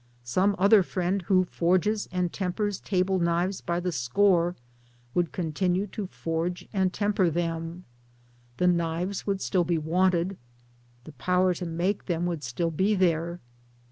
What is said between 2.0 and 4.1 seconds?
and tempers table knives by the